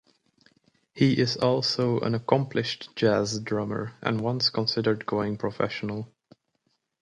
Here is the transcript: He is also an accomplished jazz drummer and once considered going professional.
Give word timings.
He 0.95 1.19
is 1.19 1.37
also 1.37 1.99
an 1.99 2.15
accomplished 2.15 2.89
jazz 2.95 3.39
drummer 3.39 3.93
and 4.01 4.19
once 4.19 4.49
considered 4.49 5.05
going 5.05 5.37
professional. 5.37 6.11